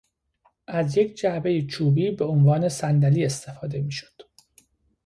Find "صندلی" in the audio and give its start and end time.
2.69-3.25